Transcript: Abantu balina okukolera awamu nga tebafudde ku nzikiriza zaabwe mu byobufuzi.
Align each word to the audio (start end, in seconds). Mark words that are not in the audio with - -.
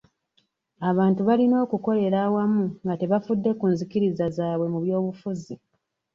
Abantu 0.89 1.21
balina 1.27 1.55
okukolera 1.65 2.17
awamu 2.27 2.65
nga 2.83 2.93
tebafudde 3.01 3.49
ku 3.59 3.65
nzikiriza 3.73 4.25
zaabwe 4.37 4.67
mu 4.73 4.79
byobufuzi. 4.83 5.53